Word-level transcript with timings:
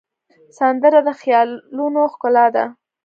سندره 0.57 0.99
د 1.07 1.09
خیالونو 1.21 2.01
ښکلا 2.13 2.45
ده 2.55 2.65